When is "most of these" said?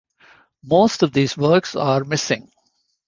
0.63-1.37